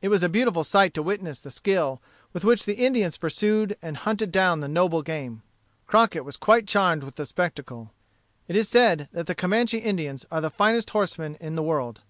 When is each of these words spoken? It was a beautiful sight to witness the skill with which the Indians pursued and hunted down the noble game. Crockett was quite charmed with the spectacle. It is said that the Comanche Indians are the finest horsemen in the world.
It 0.00 0.08
was 0.08 0.22
a 0.22 0.30
beautiful 0.30 0.64
sight 0.64 0.94
to 0.94 1.02
witness 1.02 1.38
the 1.38 1.50
skill 1.50 2.00
with 2.32 2.46
which 2.46 2.64
the 2.64 2.76
Indians 2.78 3.18
pursued 3.18 3.76
and 3.82 3.98
hunted 3.98 4.32
down 4.32 4.60
the 4.60 4.68
noble 4.68 5.02
game. 5.02 5.42
Crockett 5.86 6.24
was 6.24 6.38
quite 6.38 6.66
charmed 6.66 7.02
with 7.04 7.16
the 7.16 7.26
spectacle. 7.26 7.92
It 8.48 8.56
is 8.56 8.70
said 8.70 9.10
that 9.12 9.26
the 9.26 9.34
Comanche 9.34 9.76
Indians 9.76 10.24
are 10.30 10.40
the 10.40 10.48
finest 10.48 10.88
horsemen 10.88 11.36
in 11.42 11.56
the 11.56 11.62
world. 11.62 12.00